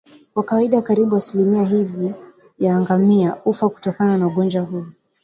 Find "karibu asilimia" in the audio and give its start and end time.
0.81-1.63